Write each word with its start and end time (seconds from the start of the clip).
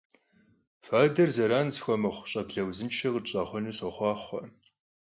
Fader 0.85 1.29
zeran 1.37 1.67
zıxuemıxhu 1.73 2.25
ş'eble 2.31 2.61
vuzınşşe 2.65 3.09
khıtş'exhuenu 3.13 3.73
soxhuaxhue! 3.79 4.43